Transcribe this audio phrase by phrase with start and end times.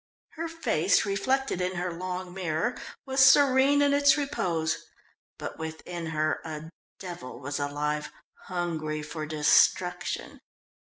[0.29, 4.77] Her face, reflected in her long mirror, was serene in its repose,
[5.37, 8.09] but within her a devil was alive,
[8.47, 10.39] hungry for destruction.